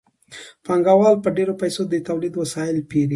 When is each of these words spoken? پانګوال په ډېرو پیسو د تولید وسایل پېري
پانګوال 0.65 1.15
په 1.23 1.29
ډېرو 1.37 1.53
پیسو 1.61 1.81
د 1.87 1.93
تولید 2.07 2.33
وسایل 2.37 2.77
پېري 2.89 3.09